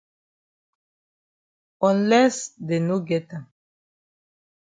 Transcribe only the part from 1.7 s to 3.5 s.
Unless dey no get am.